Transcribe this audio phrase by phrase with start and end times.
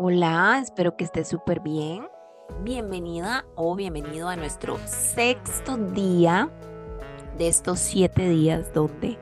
[0.00, 2.06] Hola, espero que estés súper bien.
[2.62, 6.48] Bienvenida o bienvenido a nuestro sexto día
[7.36, 9.18] de estos siete días donde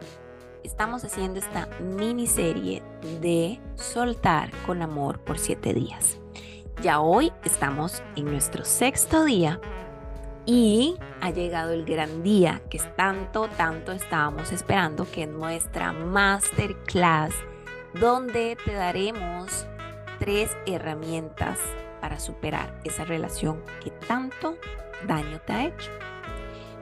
[0.64, 2.82] estamos haciendo esta miniserie
[3.22, 6.18] de soltar con amor por siete días.
[6.82, 9.58] Ya hoy estamos en nuestro sexto día
[10.44, 17.32] y ha llegado el gran día que tanto, tanto estábamos esperando, que es nuestra masterclass,
[17.98, 19.66] donde te daremos
[20.26, 21.60] tres herramientas
[22.00, 24.56] para superar esa relación que tanto
[25.06, 25.90] daño te ha hecho.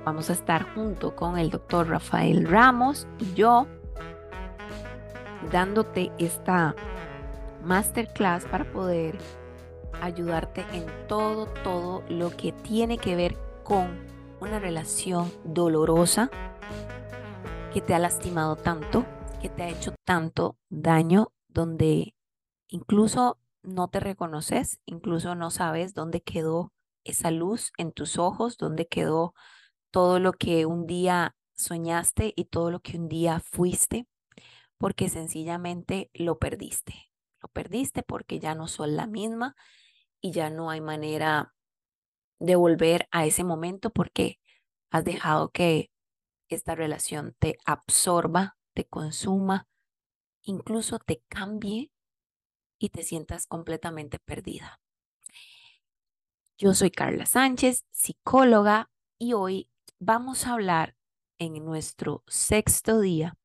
[0.05, 3.66] Vamos a estar junto con el doctor Rafael Ramos y yo
[5.52, 6.75] dándote esta
[7.62, 9.19] masterclass para poder
[10.01, 14.07] ayudarte en todo, todo lo que tiene que ver con
[14.41, 16.30] una relación dolorosa
[17.74, 19.05] que te ha lastimado tanto,
[19.43, 22.13] que te ha hecho tanto daño, donde
[22.74, 26.73] incluso no te reconoces, incluso no sabes dónde quedó
[27.04, 29.32] esa luz en tus ojos, dónde quedó
[29.93, 34.09] todo lo que un día soñaste y todo lo que un día fuiste,
[34.76, 37.12] porque sencillamente lo perdiste.
[37.40, 39.54] Lo perdiste porque ya no son la misma
[40.21, 41.54] y ya no hay manera
[42.40, 44.40] de volver a ese momento porque
[44.90, 45.93] has dejado que
[46.49, 49.68] esta relación te absorba, te consuma,
[50.43, 51.93] incluso te cambie
[52.85, 54.80] y te sientas completamente perdida.
[56.59, 60.95] Yo soy Carla Sánchez, psicóloga, y hoy vamos a hablar
[61.38, 63.38] en nuestro sexto día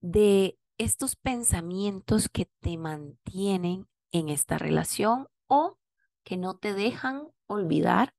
[0.00, 5.78] de estos pensamientos que te mantienen en esta relación o
[6.24, 8.14] que no te dejan olvidar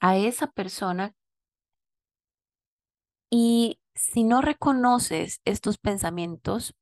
[0.00, 1.14] a esa persona.
[3.30, 6.74] Y si no reconoces estos pensamientos,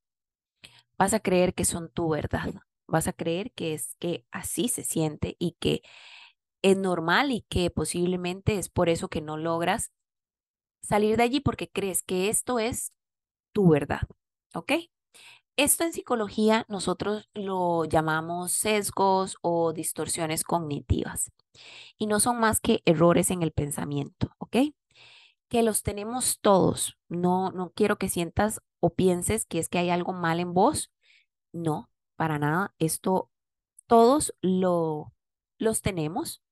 [1.02, 2.54] vas a creer que son tu verdad.
[2.86, 5.82] Vas a creer que es que así se siente y que
[6.62, 9.90] es normal y que posiblemente es por eso que no logras
[10.80, 12.92] salir de allí porque crees que esto es
[13.52, 14.02] tu verdad.
[14.54, 14.74] ¿Ok?
[15.56, 21.32] Esto en psicología nosotros lo llamamos sesgos o distorsiones cognitivas
[21.98, 24.56] y no son más que errores en el pensamiento, ¿ok?
[25.48, 26.96] Que los tenemos todos.
[27.08, 30.90] No, no quiero que sientas o pienses que es que hay algo mal en vos.
[31.52, 32.74] No, para nada.
[32.78, 33.30] Esto
[33.86, 35.12] todos lo,
[35.58, 36.42] los tenemos.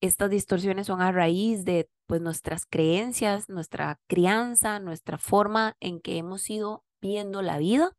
[0.00, 6.18] Estas distorsiones son a raíz de pues nuestras creencias, nuestra crianza, nuestra forma en que
[6.18, 7.96] hemos ido viendo la vida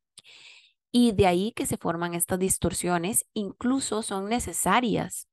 [0.91, 5.27] y de ahí que se forman estas distorsiones, incluso son necesarias.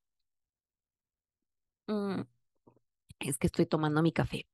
[1.86, 2.22] Mm,
[3.20, 4.46] es que estoy tomando mi café.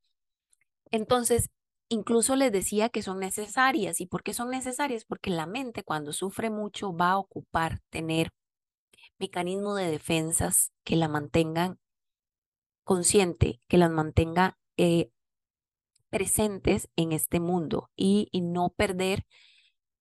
[0.90, 1.50] Entonces,
[1.88, 4.00] incluso les decía que son necesarias.
[4.00, 5.04] ¿Y por qué son necesarias?
[5.04, 8.31] Porque la mente cuando sufre mucho va a ocupar tener
[9.19, 11.78] mecanismos de defensas que la mantengan
[12.84, 15.10] consciente, que las mantenga eh,
[16.10, 19.25] presentes en este mundo y, y no perder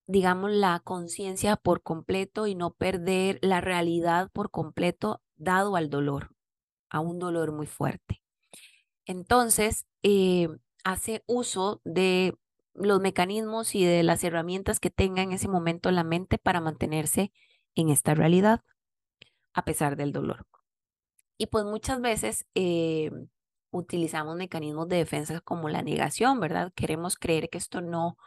[0.08, 6.32] digamos, la conciencia por completo y no perder la realidad por completo dado al dolor,
[6.90, 8.22] a un dolor muy fuerte.
[9.06, 10.48] Entonces, eh,
[10.88, 12.38] hace uso de
[12.74, 17.34] los mecanismos y de las herramientas que tenga en ese momento la mente para mantenerse
[17.76, 18.62] en esta realidad,
[19.54, 20.48] a pesar del dolor.
[21.38, 23.12] Y pues muchas veces eh,
[23.70, 26.72] utilizamos mecanismos de defensa como la negación, ¿verdad?
[26.74, 28.18] Queremos creer que esto no,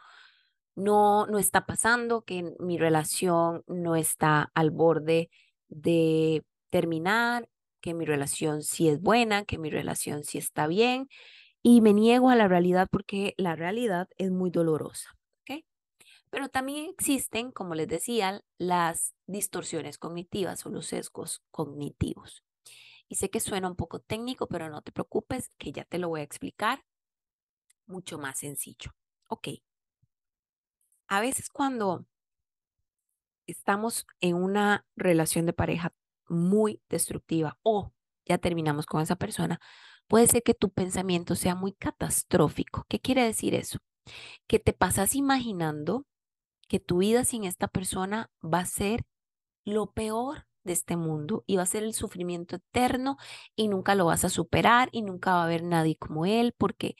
[0.75, 5.31] no, no está pasando, que mi relación no está al borde
[5.67, 7.49] de terminar,
[7.81, 11.09] que mi relación sí es buena, que mi relación sí está bien,
[11.63, 15.17] y me niego a la realidad porque la realidad es muy dolorosa.
[15.41, 15.65] ¿okay?
[16.29, 22.43] Pero también existen, como les decía, las distorsiones cognitivas o los sesgos cognitivos.
[23.07, 26.09] Y sé que suena un poco técnico, pero no te preocupes, que ya te lo
[26.09, 26.85] voy a explicar
[27.85, 28.91] mucho más sencillo.
[29.27, 29.49] Ok,
[31.11, 32.05] a veces cuando
[33.45, 35.93] estamos en una relación de pareja
[36.29, 37.91] muy destructiva o
[38.25, 39.59] ya terminamos con esa persona,
[40.11, 42.85] puede ser que tu pensamiento sea muy catastrófico.
[42.89, 43.77] ¿Qué quiere decir eso?
[44.45, 46.05] Que te pasas imaginando
[46.67, 49.05] que tu vida sin esta persona va a ser
[49.63, 53.15] lo peor de este mundo y va a ser el sufrimiento eterno
[53.55, 56.97] y nunca lo vas a superar y nunca va a haber nadie como él porque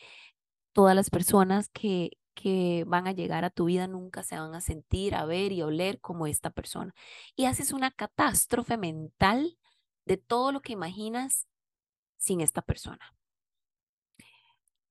[0.72, 4.62] todas las personas que, que van a llegar a tu vida nunca se van a
[4.62, 6.94] sentir, a ver y oler como esta persona.
[7.36, 9.58] Y haces una catástrofe mental
[10.06, 11.46] de todo lo que imaginas
[12.22, 13.14] sin esta persona.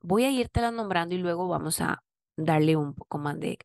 [0.02, 2.02] Voy a irte nombrando y luego vamos a
[2.36, 3.58] darle un poco más de,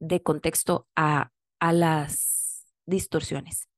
[0.00, 1.30] de contexto a,
[1.60, 3.68] a las distorsiones.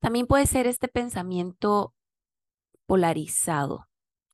[0.00, 1.94] También puede ser este pensamiento
[2.86, 3.88] polarizado.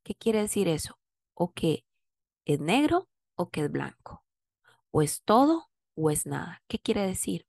[0.04, 0.98] ¿Qué quiere decir eso?
[1.34, 1.84] O que
[2.44, 4.24] es negro o que es blanco.
[4.90, 6.62] O es todo o es nada.
[6.68, 7.46] ¿Qué quiere decir?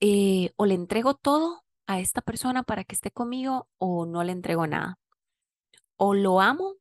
[0.00, 4.32] Eh, o le entrego todo a esta persona para que esté conmigo o no le
[4.32, 4.98] entrego nada.
[5.96, 6.74] O lo amo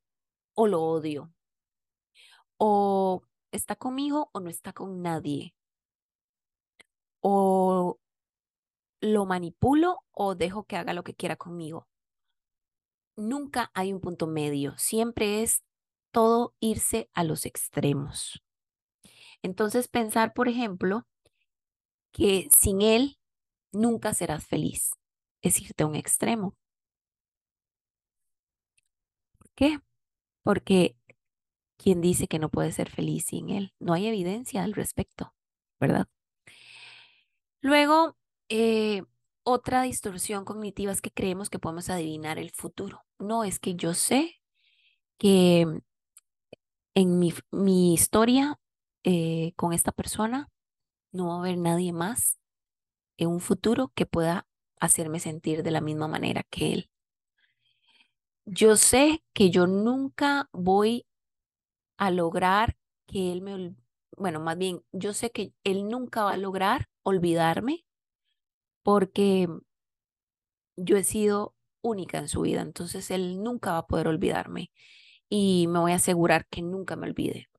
[0.54, 1.32] o lo odio.
[2.58, 3.22] O
[3.52, 5.54] está conmigo o no está con nadie.
[7.22, 8.00] O
[9.02, 11.88] lo manipulo o dejo que haga lo que quiera conmigo.
[13.16, 15.64] Nunca hay un punto medio, siempre es
[16.12, 18.42] todo irse a los extremos.
[19.42, 21.06] Entonces pensar, por ejemplo,
[22.12, 23.20] que sin él
[23.76, 24.92] nunca serás feliz,
[25.42, 26.56] es irte a un extremo.
[29.38, 29.80] ¿Por qué?
[30.44, 30.96] Porque
[31.78, 35.34] quien dice que no puede ser feliz sin él, no hay evidencia al respecto,
[35.80, 36.08] ¿verdad?
[37.62, 38.18] Luego,
[38.50, 39.04] eh,
[39.44, 43.06] otra distorsión cognitiva es que creemos que podemos adivinar el futuro.
[43.20, 44.42] No, es que yo sé
[45.18, 45.66] que
[46.96, 48.60] en mi, mi historia
[49.04, 50.50] eh, con esta persona
[51.12, 52.40] no va a haber nadie más
[53.18, 54.48] en un futuro que pueda
[54.80, 56.90] hacerme sentir de la misma manera que él.
[58.46, 61.06] Yo sé que yo nunca voy
[61.98, 62.78] a lograr
[63.08, 63.76] que él me,
[64.18, 67.86] bueno, más bien, yo sé que él nunca va a lograr olvidarme
[68.84, 69.48] porque
[70.78, 74.72] yo he sido única en su vida, entonces él nunca va a poder olvidarme
[75.30, 77.50] y me voy a asegurar que nunca me olvide.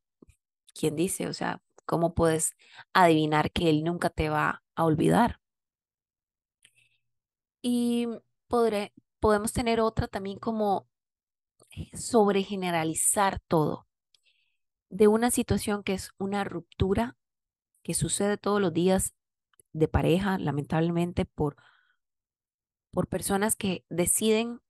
[0.75, 1.29] ¿Quién dice?
[1.29, 2.55] O sea, ¿cómo puedes
[2.95, 5.41] adivinar que él nunca te va a olvidar?
[7.69, 8.07] Y
[8.47, 10.87] podré, podemos tener otra también como
[11.73, 13.89] eh, sobre generalizar todo.
[14.89, 17.17] De una situación que es una ruptura
[17.83, 19.15] que sucede todos los días
[19.73, 21.57] de pareja, lamentablemente, por,
[22.93, 24.61] por personas que deciden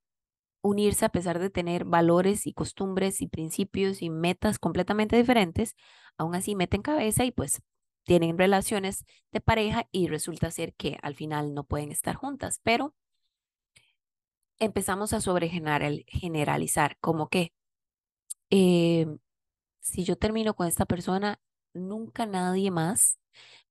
[0.61, 5.75] unirse a pesar de tener valores y costumbres y principios y metas completamente diferentes,
[6.17, 7.61] aún así meten cabeza y pues
[8.07, 12.95] tienen relaciones de pareja y resulta ser que al final no pueden estar juntas, pero
[14.59, 17.53] empezamos a sobregeneralizar, como que
[18.49, 19.07] eh,
[19.81, 21.39] si yo termino con esta persona,
[21.73, 23.19] nunca nadie más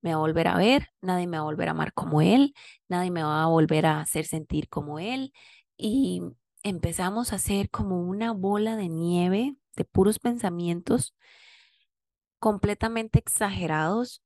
[0.01, 2.53] me va a volver a ver, nadie me va a volver a amar como él,
[2.87, 5.33] nadie me va a volver a hacer sentir como él.
[5.77, 6.21] Y
[6.63, 11.15] empezamos a hacer como una bola de nieve de puros pensamientos
[12.39, 14.21] completamente exagerados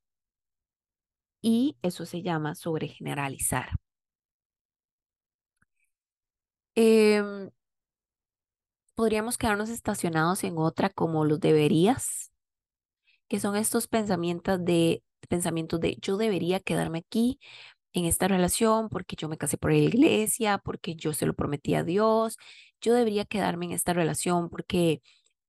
[1.42, 3.70] y eso se llama sobregeneralizar.
[6.76, 7.52] Em,
[8.96, 12.32] podríamos quedarnos estacionados en otra como los deberías,
[13.28, 17.40] que son estos pensamientos de pensamientos de yo debería quedarme aquí
[17.94, 21.76] en esta relación porque yo me casé por la iglesia, porque yo se lo prometí
[21.76, 22.38] a Dios,
[22.82, 25.02] yo debería quedarme en esta relación porque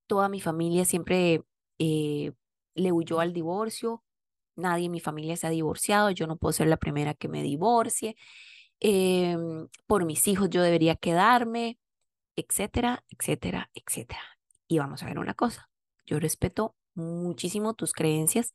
[0.06, 1.42] toda mi familia siempre
[1.78, 2.32] eh,
[2.74, 4.04] le huyó al divorcio,
[4.56, 7.42] nadie en mi familia se ha divorciado, yo no puedo ser la primera que me
[7.42, 8.16] divorcie,
[8.80, 11.78] em, por mis hijos yo debería quedarme,
[12.36, 14.22] etcétera, etcétera, etcétera.
[14.68, 15.70] Y vamos a ver una cosa,
[16.06, 18.52] yo respeto muchísimo tus creencias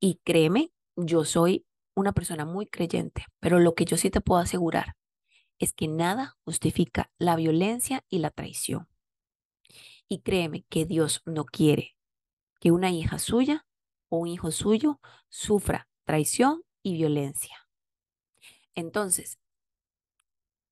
[0.00, 4.40] y créeme, yo soy una persona muy creyente, pero lo que yo sí te puedo
[4.40, 4.96] asegurar
[5.58, 8.88] es que nada justifica la violencia y la traición.
[10.08, 11.96] Y créeme que Dios no quiere
[12.60, 13.66] que una hija suya
[14.10, 15.00] o un hijo suyo
[15.30, 17.56] sufra traición y violencia.
[18.74, 19.39] Entonces,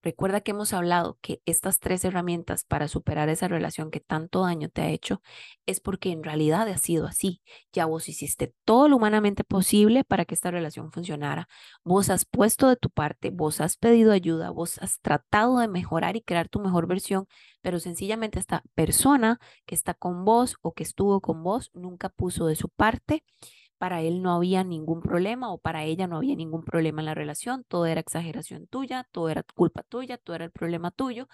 [0.03, 4.69] Recuerda que hemos hablado que estas tres herramientas para superar esa relación que tanto daño
[4.69, 5.21] te ha hecho
[5.67, 7.43] es porque en realidad ha sido así.
[7.73, 11.49] Ya vos hiciste todo lo humanamente posible para que esta relación funcionara.
[11.85, 16.17] Vos has puesto de tu parte, vos has pedido ayuda, vos has tratado de mejorar
[16.17, 17.27] y crear tu mejor versión,
[17.61, 22.47] pero sencillamente esta persona que está con vos o que estuvo con vos nunca puso
[22.47, 23.25] de su parte
[23.79, 27.15] para él no había ningún problema o para ella no había ningún problema en la
[27.15, 31.29] relación, todo era exageración tuya, todo era culpa tuya, todo era el problema tuyo,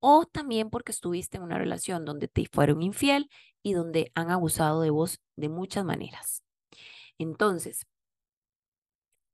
[0.00, 3.30] o también porque estuviste en una relación donde te fueron infiel
[3.62, 6.42] y donde han abusado de vos de muchas maneras.
[7.18, 7.86] Entonces,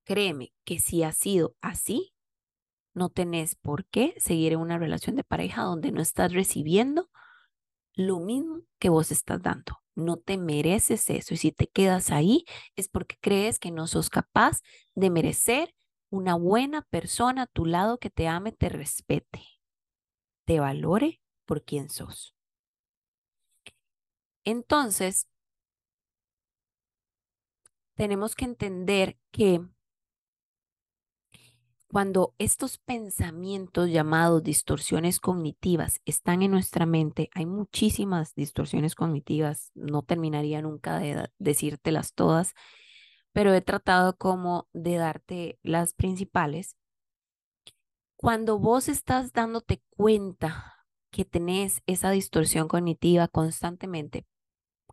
[0.05, 2.15] créeme que si ha sido así,
[2.95, 7.11] no tenés por qué seguir en una relación de pareja donde no estás recibiendo
[7.95, 9.82] lo mismo que vos estás dando.
[9.95, 11.35] No te mereces eso.
[11.35, 12.45] Y si te quedas ahí
[12.77, 14.61] es porque crees que no sos capaz
[14.95, 15.75] de merecer
[16.11, 19.43] una buena persona a tu lado que te ame, te respete,
[20.45, 22.35] te valore por quien sos.
[24.45, 25.27] Entonces,
[27.95, 29.61] tenemos que entender que
[31.93, 40.01] cuando estos pensamientos llamados distorsiones cognitivas están en nuestra mente, hay muchísimas distorsiones cognitivas, no
[40.03, 42.55] terminaría nunca de decírtelas todas,
[43.33, 46.79] pero he tratado como de darte las principales.
[48.17, 54.27] Cuando vos estás dándote cuenta que tenés esa distorsión cognitiva constantemente,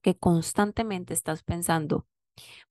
[0.01, 2.07] que constantemente estás pensando,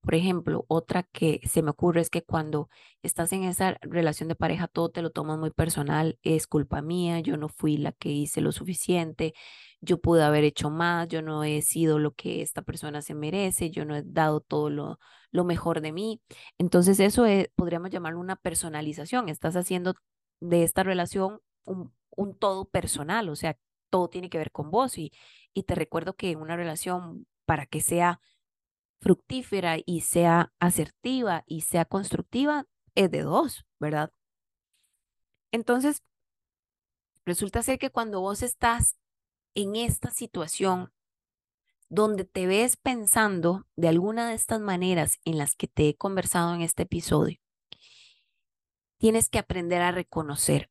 [0.01, 2.69] por ejemplo, otra que se me ocurre es que cuando
[3.03, 7.21] estás en esa relación de pareja, todo te lo tomas muy personal, es culpa mía,
[7.21, 9.35] yo no fui la que hice lo suficiente,
[9.81, 13.71] yo pude haber hecho más, yo no he sido lo que esta persona se merece,
[13.71, 14.99] yo no he dado todo lo,
[15.31, 16.21] lo mejor de mí.
[16.59, 19.95] Entonces eso es, podríamos llamarlo una personalización, estás haciendo
[20.41, 23.57] de esta relación un, un todo personal, o sea,
[23.91, 25.13] todo tiene que ver con vos y,
[25.55, 28.21] y te recuerdo que en una relación, para que sea
[29.01, 34.13] fructífera y sea asertiva y sea constructiva, es de dos, ¿verdad?
[35.53, 36.03] Entonces,
[37.25, 38.97] resulta ser que cuando vos estás
[39.55, 40.93] en esta situación
[41.89, 46.55] donde te ves pensando de alguna de estas maneras en las que te he conversado
[46.55, 47.39] en este episodio,
[48.99, 50.71] tienes que aprender a reconocer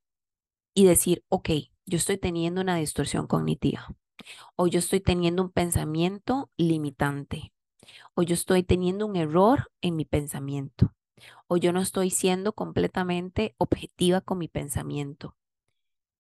[0.74, 1.50] y decir, ok,
[1.86, 3.88] yo estoy teniendo una distorsión cognitiva
[4.56, 7.54] o yo estoy teniendo un pensamiento limitante
[8.16, 10.94] o yo estoy teniendo un error en mi pensamiento,
[11.48, 15.36] o yo no estoy siendo completamente objetiva con mi pensamiento.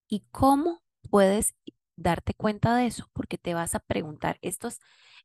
[0.08, 1.56] ¿Y cómo puedes
[1.96, 3.10] darte cuenta de eso?
[3.14, 4.80] Porque te vas a preguntar, estos,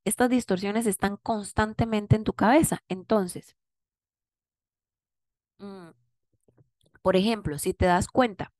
[0.04, 2.82] estas distorsiones están constantemente en tu cabeza.
[2.88, 3.56] Entonces,
[5.58, 5.92] mm,
[7.02, 8.52] por ejemplo, si te das cuenta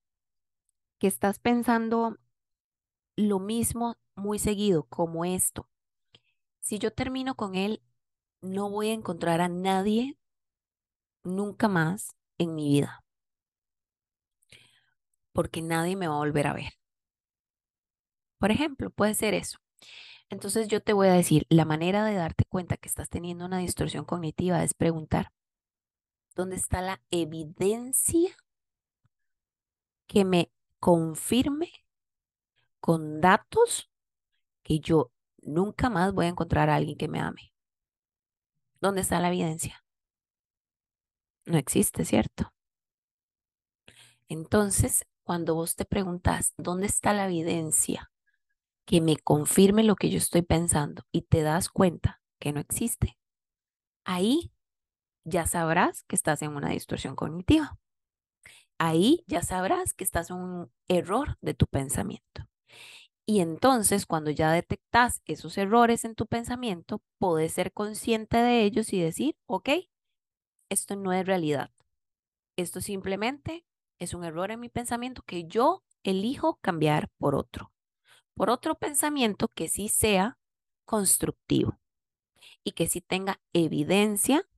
[0.99, 2.17] que estás pensando
[3.17, 5.69] lo mismo muy seguido como esto,
[6.63, 7.83] si yo termino con él,
[8.41, 10.17] no voy a encontrar a nadie
[11.25, 13.05] nunca más en mi vida.
[15.33, 16.73] Porque nadie me va a volver a ver.
[18.39, 19.59] Por ejemplo, puede ser eso.
[20.31, 23.59] Entonces yo te voy a decir, la manera de darte cuenta que estás teniendo una
[23.59, 25.33] distorsión cognitiva es preguntar,
[26.35, 28.35] ¿dónde está la evidencia
[30.07, 30.51] que me
[30.81, 31.71] confirme
[32.81, 33.91] con datos
[34.65, 35.12] que yo
[35.43, 37.53] nunca más voy a encontrar a alguien que me ame.
[38.81, 39.85] ¿Dónde está la evidencia?
[41.45, 42.53] No existe, ¿cierto?
[44.29, 48.11] Entonces, cuando vos te preguntas, ¿dónde está la evidencia
[48.85, 53.19] que me confirme lo que yo estoy pensando y te das cuenta que no existe?
[54.05, 54.53] Ahí
[55.25, 57.79] ya sabrás que estás en una distorsión cognitiva.
[58.79, 62.49] Ahí ya sabrás que estás en un error de tu pensamiento.
[63.25, 68.93] Y entonces, cuando ya detectas esos errores en tu pensamiento, puedes ser consciente de ellos
[68.93, 69.69] y decir, ok,
[70.69, 71.71] esto no es realidad.
[72.57, 73.65] Esto simplemente
[73.99, 77.73] es un error en mi pensamiento que yo elijo cambiar por otro.
[78.35, 80.39] Por otro pensamiento que sí sea
[80.85, 81.79] constructivo
[82.65, 84.49] y que sí tenga evidencia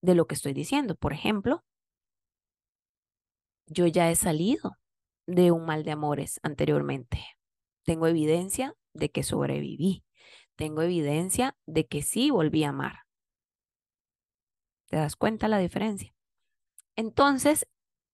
[0.00, 0.94] de lo que estoy diciendo.
[0.94, 1.64] Por ejemplo,
[3.66, 4.78] yo ya he salido
[5.26, 7.37] de un mal de amores anteriormente.
[7.88, 10.04] Tengo evidencia de que sobreviví.
[10.56, 13.06] Tengo evidencia de que sí volví a amar.
[14.88, 16.14] ¿Te das cuenta la diferencia?
[16.96, 17.66] Entonces,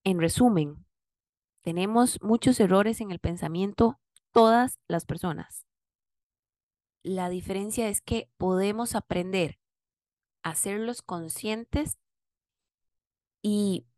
[0.04, 0.86] en resumen,
[1.62, 3.98] tenemos muchos errores en el pensamiento
[4.30, 5.66] todas las personas.
[7.02, 9.58] La diferencia es que podemos aprender
[10.44, 11.98] a hacerlos conscientes
[13.42, 13.88] y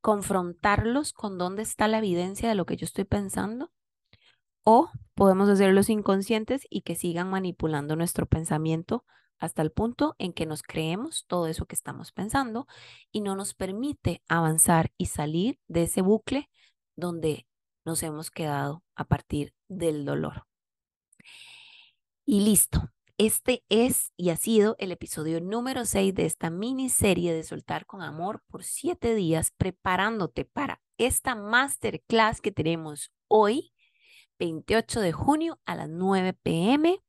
[0.00, 3.70] confrontarlos con dónde está la evidencia de lo que yo estoy pensando
[4.68, 9.04] o podemos hacerlos inconscientes y que sigan manipulando nuestro pensamiento
[9.38, 12.66] hasta el punto en que nos creemos todo eso que estamos pensando
[13.12, 16.50] y no nos permite avanzar y salir de ese bucle
[16.96, 17.46] donde
[17.84, 20.46] nos hemos quedado a partir del dolor.
[22.24, 22.90] Y listo.
[23.18, 28.02] Este es y ha sido el episodio número 6 de esta miniserie de Soltar con
[28.02, 33.72] Amor por siete días, preparándote para esta masterclass que tenemos hoy
[34.38, 37.02] 28 de junio a las 9 pm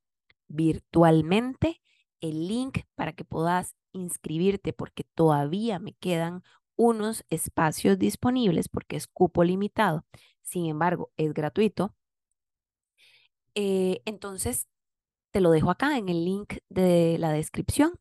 [0.48, 1.81] virtualmente.
[2.19, 6.43] El link para que puedas inscribirte porque todavía me quedan
[6.75, 10.05] unos espacios disponibles porque es cupo limitado.
[10.41, 11.93] Sin embargo, es gratuito.
[13.55, 14.67] Eh, entonces,
[15.31, 17.93] te lo dejo acá en el link de la descripción.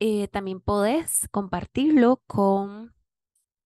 [0.00, 2.94] Eh, también podés compartirlo con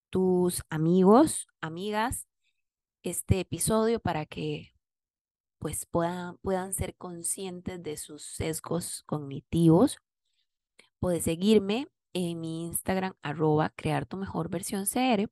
[0.09, 2.28] tus amigos, amigas,
[3.03, 4.73] este episodio para que
[5.59, 9.97] pues puedan, puedan ser conscientes de sus sesgos cognitivos.
[10.99, 15.29] Puedes seguirme en mi Instagram, arroba crear tu mejor versión CR.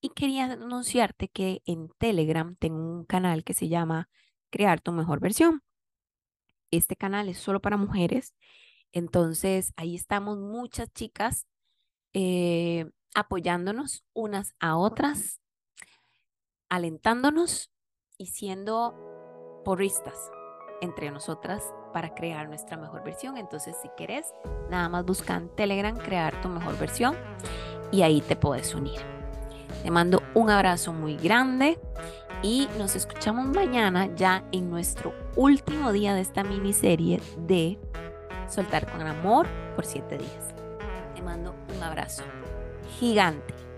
[0.00, 4.08] Y quería anunciarte que en Telegram tengo un canal que se llama
[4.50, 5.62] Crear tu mejor versión.
[6.70, 8.34] Este canal es solo para mujeres.
[8.92, 11.46] Entonces, ahí estamos muchas chicas
[12.12, 15.40] eh, apoyándonos unas a otras,
[16.70, 17.70] alentándonos
[18.16, 20.30] y siendo porristas
[20.80, 21.62] entre nosotras
[21.92, 23.36] para crear nuestra mejor versión.
[23.36, 24.32] Entonces, si quieres,
[24.70, 27.16] nada más busca en Telegram crear tu mejor versión
[27.92, 29.00] y ahí te puedes unir.
[29.82, 31.78] Te mando un abrazo muy grande
[32.42, 37.78] y nos escuchamos mañana ya en nuestro último día de esta miniserie de
[38.48, 40.54] Soltar con Amor por siete días.
[41.14, 42.22] Te mando un abrazo
[42.98, 43.69] gigante.